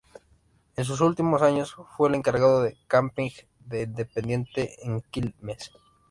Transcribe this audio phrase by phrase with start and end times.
[0.77, 5.71] En sus últimos años fue el encargado del Camping de Independiente en Quilmes.